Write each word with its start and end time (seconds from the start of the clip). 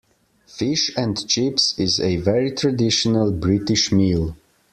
Fish 0.47 0.89
and 0.97 1.27
chips 1.27 1.77
is 1.77 1.99
a 1.99 2.15
very 2.17 2.49
traditional 2.49 3.31
British 3.31 3.91
meal 3.91 4.35